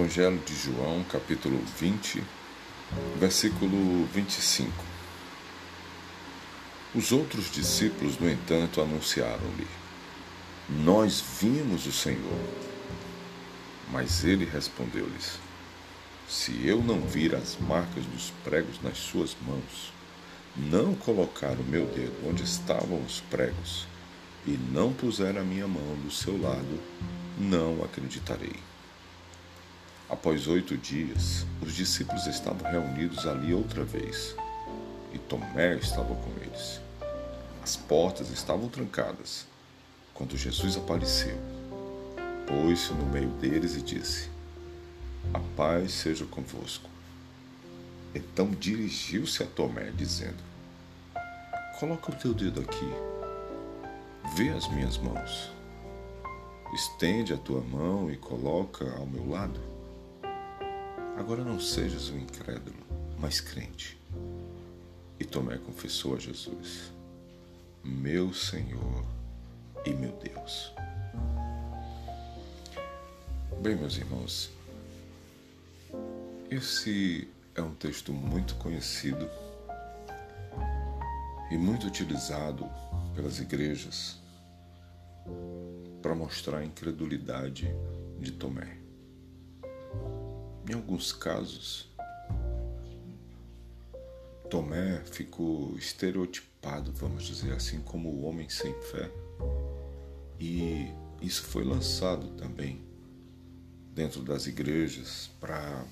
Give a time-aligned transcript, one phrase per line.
[0.00, 2.24] Evangelho de João, capítulo 20,
[3.18, 4.72] versículo 25.
[6.94, 9.66] Os outros discípulos, no entanto, anunciaram-lhe:
[10.70, 12.40] Nós vimos o Senhor.
[13.92, 15.38] Mas ele respondeu-lhes:
[16.26, 19.92] Se eu não vir as marcas dos pregos nas suas mãos,
[20.56, 23.86] não colocar o meu dedo onde estavam os pregos,
[24.46, 26.80] e não puser a minha mão do seu lado,
[27.38, 28.69] não acreditarei.
[30.10, 34.34] Após oito dias, os discípulos estavam reunidos ali outra vez,
[35.12, 36.80] e Tomé estava com eles.
[37.62, 39.46] As portas estavam trancadas,
[40.12, 41.38] quando Jesus apareceu.
[42.44, 44.28] Pôs-se no meio deles e disse:
[45.32, 46.90] A paz seja convosco.
[48.12, 50.42] Então dirigiu-se a Tomé, dizendo:
[51.78, 52.92] Coloca o teu dedo aqui,
[54.34, 55.52] vê as minhas mãos.
[56.74, 59.79] Estende a tua mão e coloca ao meu lado.
[61.20, 62.78] Agora não sejas um incrédulo,
[63.18, 64.00] mas crente.
[65.18, 66.90] E Tomé confessou a Jesus:
[67.84, 69.04] Meu Senhor
[69.84, 70.72] e meu Deus.
[73.60, 74.50] Bem, meus irmãos,
[76.50, 79.28] esse é um texto muito conhecido
[81.50, 82.66] e muito utilizado
[83.14, 84.18] pelas igrejas
[86.00, 87.68] para mostrar a incredulidade
[88.18, 88.79] de Tomé.
[90.70, 91.88] Em alguns casos,
[94.48, 99.10] Tomé ficou estereotipado, vamos dizer assim, como o homem sem fé.
[100.38, 100.88] E
[101.20, 102.80] isso foi lançado também
[103.96, 105.84] dentro das igrejas para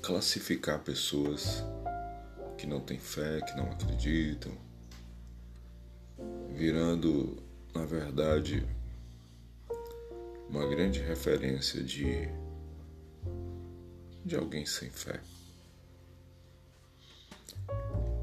[0.00, 1.62] classificar pessoas
[2.56, 4.52] que não têm fé, que não acreditam,
[6.54, 7.36] virando,
[7.74, 8.66] na verdade,
[10.48, 12.45] uma grande referência de
[14.26, 15.20] de alguém sem fé.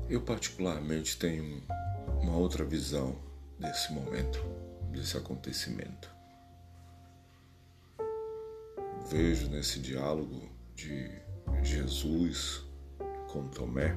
[0.09, 1.63] Eu, particularmente, tenho
[2.21, 3.17] uma outra visão
[3.57, 4.37] desse momento,
[4.91, 6.13] desse acontecimento.
[9.09, 11.09] Vejo nesse diálogo de
[11.63, 12.65] Jesus
[13.31, 13.95] com Tomé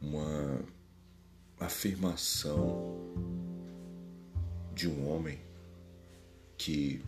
[0.00, 0.64] uma
[1.60, 2.96] afirmação
[4.74, 5.38] de um homem
[6.56, 7.04] que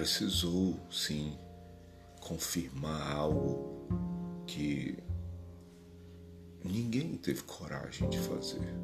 [0.00, 1.36] precisou sim
[2.22, 3.86] confirmar algo
[4.46, 4.96] que
[6.64, 8.74] ninguém teve coragem de fazer.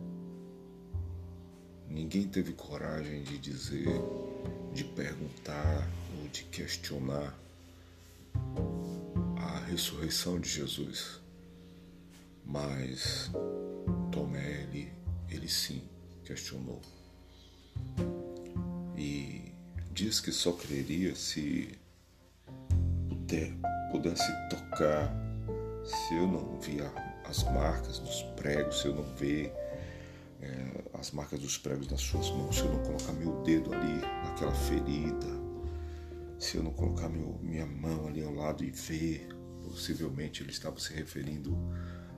[1.88, 3.99] Ninguém teve coragem de dizer,
[4.75, 5.88] de perguntar
[6.21, 7.34] ou de questionar
[9.38, 11.19] a ressurreição de Jesus.
[12.44, 13.31] Mas
[14.12, 14.93] Tomé, ele,
[15.31, 15.83] ele sim
[16.27, 16.83] questionou.
[18.98, 19.46] E
[19.97, 21.71] diz que só creria se
[23.09, 23.51] puder,
[23.91, 25.11] pudesse tocar,
[25.87, 26.93] se eu não via
[27.25, 29.51] as marcas dos pregos, se eu não ver
[30.43, 33.95] é, as marcas dos pregos nas suas mãos, se eu não colocar meu dedo ali
[34.23, 35.27] naquela ferida,
[36.39, 39.27] se eu não colocar meu, minha mão ali ao lado e ver,
[39.63, 41.57] possivelmente ele estava se referindo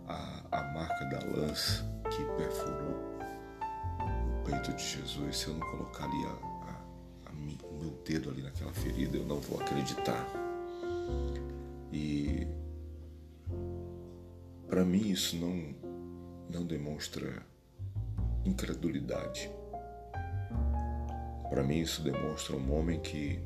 [0.08, 2.96] à, à marca da lança que perfurou
[4.40, 6.47] o peito de Jesus, se eu não colocar ali a,
[8.08, 10.26] dedo ali naquela ferida, eu não vou acreditar.
[11.92, 12.46] E
[14.66, 15.76] para mim isso não
[16.48, 17.46] não demonstra
[18.46, 19.50] incredulidade.
[21.50, 23.38] Para mim isso demonstra um homem que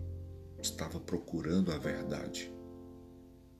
[0.60, 2.52] estava procurando a verdade.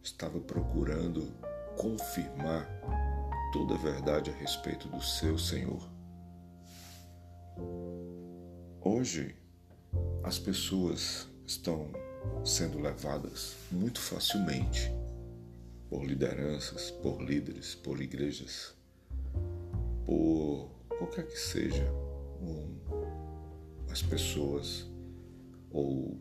[0.01, 1.33] Estava procurando
[1.77, 2.69] confirmar
[3.53, 5.91] toda a verdade a respeito do seu Senhor.
[8.81, 9.42] Hoje
[10.25, 11.91] as pessoas estão
[12.45, 14.93] sendo levadas muito facilmente
[15.89, 18.75] por lideranças, por líderes, por igrejas,
[20.07, 21.85] por qualquer que seja
[22.41, 22.79] um,
[23.91, 24.87] as pessoas
[25.71, 26.19] ou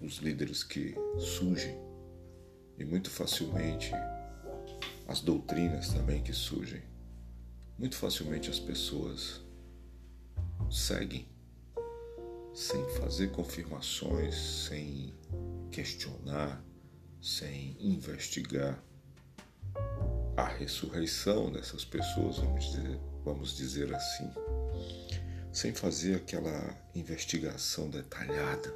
[0.00, 1.78] os líderes que surgem
[2.78, 3.92] e muito facilmente
[5.06, 6.82] as doutrinas também que surgem.
[7.78, 9.42] Muito facilmente as pessoas
[10.70, 11.33] seguem
[12.54, 14.36] sem fazer confirmações,
[14.68, 15.12] sem
[15.72, 16.64] questionar,
[17.20, 18.80] sem investigar
[20.36, 24.30] a ressurreição dessas pessoas, vamos dizer, vamos dizer assim,
[25.52, 28.72] sem fazer aquela investigação detalhada,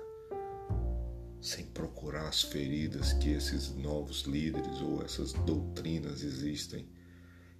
[1.40, 6.88] sem procurar as feridas que esses novos líderes ou essas doutrinas existem,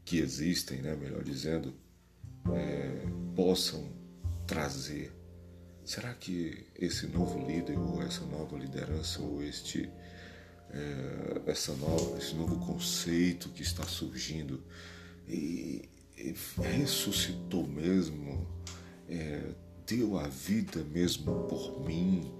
[0.05, 1.73] que existem, né, melhor dizendo,
[2.53, 3.07] é,
[3.37, 3.93] possam
[4.47, 5.18] trazer
[5.89, 9.89] Será que esse novo líder, ou essa nova liderança, ou este,
[10.69, 14.63] é, essa nova, esse novo conceito que está surgindo
[15.27, 16.35] e, e
[16.77, 18.47] ressuscitou mesmo,
[19.09, 19.55] é,
[19.87, 22.35] deu a vida mesmo por mim?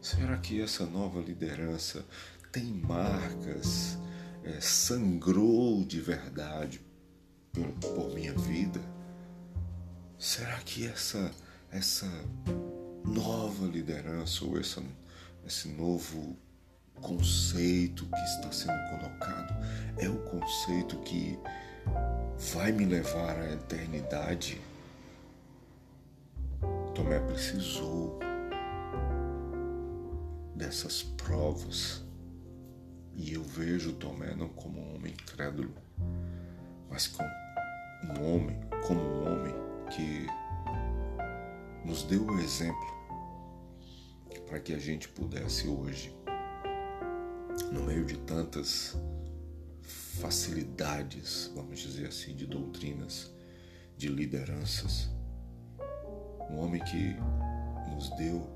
[0.00, 2.02] Será que essa nova liderança
[2.50, 3.98] tem marcas,
[4.42, 6.80] é, sangrou de verdade
[7.52, 8.80] por, por minha vida?
[10.18, 11.30] Será que essa
[11.70, 12.06] essa
[13.06, 14.82] nova liderança ou essa,
[15.46, 16.36] esse novo
[17.00, 19.54] conceito que está sendo colocado
[19.98, 21.38] é o conceito que
[22.52, 24.60] vai me levar à eternidade.
[26.94, 28.18] Tomé precisou
[30.54, 32.02] dessas provas
[33.14, 35.74] e eu vejo Tomé não como um homem incrédulo,
[36.90, 37.28] mas como
[38.04, 39.54] um homem, como um homem
[39.94, 40.26] que
[41.86, 42.95] nos deu o exemplo
[44.40, 46.14] para que a gente pudesse hoje,
[47.72, 48.96] no meio de tantas
[50.20, 53.32] facilidades, vamos dizer assim, de doutrinas,
[53.96, 55.08] de lideranças,
[56.50, 57.16] um homem que
[57.90, 58.48] nos deu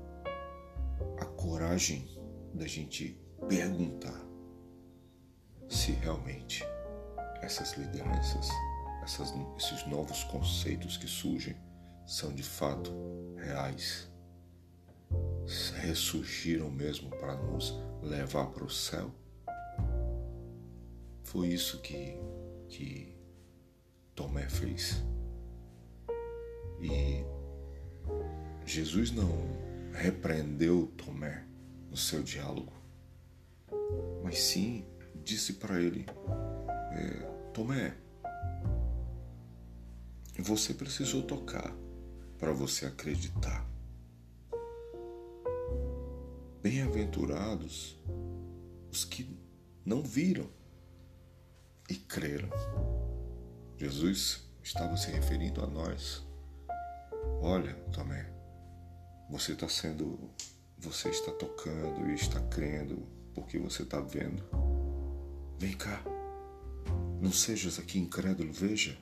[1.19, 2.07] a coragem
[2.53, 4.19] da gente perguntar
[5.69, 6.63] se realmente
[7.41, 8.49] essas lideranças,
[9.03, 11.55] essas, esses novos conceitos que surgem,
[12.05, 12.91] são de fato
[13.37, 14.10] reais,
[15.75, 19.11] ressurgiram mesmo para nos levar para o céu.
[21.23, 22.17] Foi isso que,
[22.67, 23.15] que
[24.15, 25.03] Tomé fez.
[26.81, 27.23] E
[28.65, 29.29] Jesus não
[29.93, 31.45] repreendeu Tomé
[31.89, 32.73] no seu diálogo,
[34.23, 34.85] mas sim
[35.23, 36.05] disse para ele:
[36.93, 37.95] é, Tomé,
[40.39, 41.73] você precisou tocar
[42.37, 43.70] para você acreditar.
[46.61, 47.97] Bem-aventurados
[48.91, 49.27] os que
[49.83, 50.47] não viram
[51.89, 52.49] e creram.
[53.79, 56.23] Jesus estava se referindo a nós.
[57.41, 58.31] Olha, Tomé,
[59.27, 60.19] você está sendo,
[60.77, 64.43] você está tocando e está crendo porque você está vendo.
[65.57, 66.03] Vem cá,
[67.19, 68.95] não sejas aqui incrédulo, veja.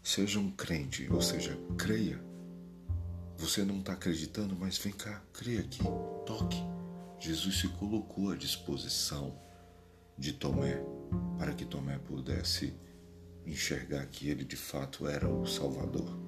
[0.00, 2.33] Seja um crente, ou seja, creia.
[3.44, 5.82] Você não está acreditando, mas vem cá, creia aqui,
[6.24, 6.56] toque.
[7.20, 9.38] Jesus se colocou à disposição
[10.16, 10.82] de Tomé
[11.38, 12.72] para que Tomé pudesse
[13.44, 16.18] enxergar que ele de fato era o Salvador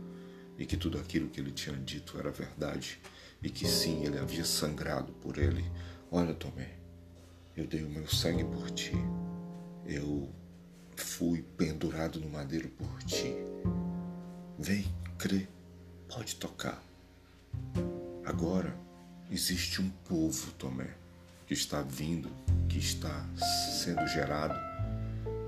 [0.59, 3.01] e que tudo aquilo que ele tinha dito era verdade
[3.43, 5.65] e que sim, ele havia sangrado por ele.
[6.11, 6.77] Olha, Tomé,
[7.57, 8.93] eu dei o meu sangue por ti.
[9.87, 10.31] Eu
[10.95, 13.33] fui pendurado no madeiro por ti.
[14.59, 14.85] Vem,
[15.17, 15.49] crê,
[16.11, 16.86] pode tocar.
[18.25, 18.77] Agora
[19.31, 20.91] existe um povo, Tomé,
[21.47, 22.29] que está vindo,
[22.69, 23.25] que está
[23.85, 24.59] sendo gerado,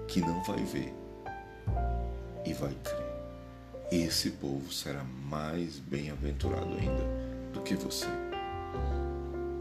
[0.07, 0.95] que não vai ver
[2.47, 3.09] e vai crer.
[3.91, 7.05] Esse povo será mais bem-aventurado ainda
[7.53, 8.07] do que você.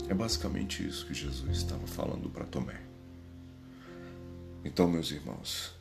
[0.09, 2.79] É basicamente isso que Jesus estava falando para Tomé.
[4.63, 5.73] Então, meus irmãos,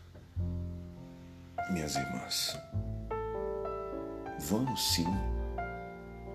[1.70, 2.56] minhas irmãs,
[4.38, 5.06] vamos sim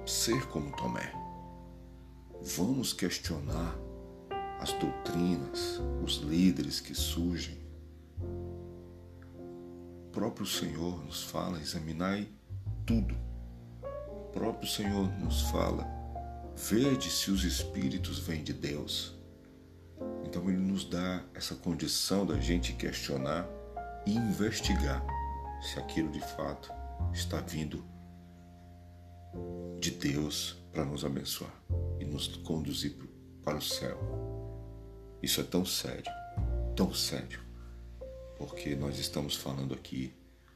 [0.06, 1.14] ser como Tomé.
[2.58, 3.76] Vamos questionar
[4.60, 7.60] as doutrinas, os líderes que surgem.
[10.08, 12.28] O próprio Senhor nos fala: examinai
[12.86, 13.16] tudo.
[14.08, 15.88] O próprio Senhor nos fala:
[16.56, 19.16] vede se os espíritos vêm de Deus.
[20.26, 23.48] Então ele nos dá essa condição da gente questionar
[24.06, 25.06] e investigar
[25.62, 26.72] se aquilo de fato
[27.14, 27.91] está vindo
[29.80, 31.54] de Deus para nos abençoar
[32.00, 32.96] e nos conduzir
[33.44, 33.98] para o céu.
[35.22, 36.12] Isso é tão sério,
[36.76, 37.40] tão sério,
[38.38, 40.14] porque nós estamos falando aqui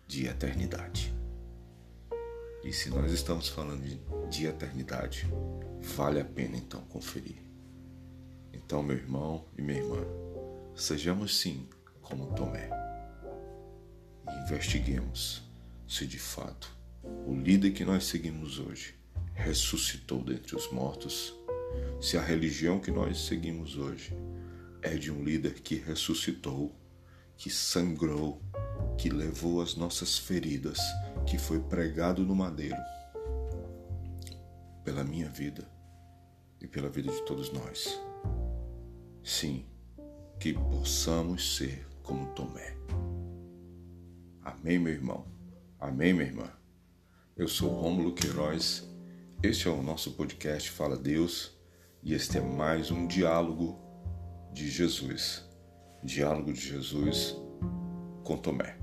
[0.07, 1.13] de eternidade.
[2.63, 5.27] E se nós estamos falando de, de eternidade,
[5.81, 7.37] vale a pena então conferir.
[8.51, 10.03] Então, meu irmão e minha irmã,
[10.75, 11.69] sejamos sim
[12.01, 12.69] como Tomé
[14.27, 15.43] e investiguemos
[15.87, 16.74] se de fato
[17.25, 18.95] o líder que nós seguimos hoje
[19.33, 21.35] ressuscitou dentre os mortos,
[22.01, 24.15] se a religião que nós seguimos hoje
[24.81, 26.73] é de um líder que ressuscitou,
[27.35, 28.41] que sangrou,
[28.97, 30.79] que levou as nossas feridas,
[31.25, 32.77] que foi pregado no madeiro
[34.83, 35.67] pela minha vida
[36.61, 37.99] e pela vida de todos nós.
[39.23, 39.65] Sim,
[40.39, 42.77] que possamos ser como Tomé.
[44.43, 45.25] Amém, meu irmão?
[45.79, 46.64] Amém, minha irmã?
[47.37, 48.87] Eu sou Rômulo Queiroz,
[49.43, 51.51] Este é o nosso podcast Fala Deus
[52.01, 53.77] e este é mais um diálogo
[54.53, 55.43] de Jesus.
[56.01, 57.35] Diálogo de Jesus
[58.23, 58.77] com Tomé.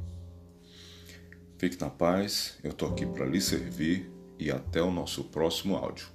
[1.56, 6.08] Fique na paz, eu estou aqui para lhe servir e até o nosso próximo áudio.